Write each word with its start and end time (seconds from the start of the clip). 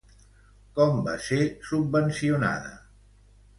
Com 0.79 0.97
va 1.09 1.13
ser 1.27 1.39
subvencionada? 1.73 2.75